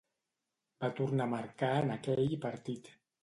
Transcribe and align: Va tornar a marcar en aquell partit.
Va 0.85 0.89
tornar 0.99 1.27
a 1.29 1.31
marcar 1.35 1.69
en 1.83 1.93
aquell 1.99 2.35
partit. 2.49 2.91